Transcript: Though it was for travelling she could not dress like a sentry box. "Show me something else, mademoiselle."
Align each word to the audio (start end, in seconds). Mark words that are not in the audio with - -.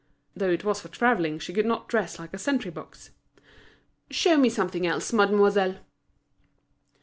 Though 0.35 0.49
it 0.49 0.63
was 0.63 0.81
for 0.81 0.87
travelling 0.87 1.37
she 1.37 1.53
could 1.53 1.67
not 1.67 1.87
dress 1.87 2.17
like 2.17 2.33
a 2.33 2.39
sentry 2.39 2.71
box. 2.71 3.11
"Show 4.09 4.35
me 4.35 4.49
something 4.49 4.87
else, 4.87 5.13
mademoiselle." 5.13 5.75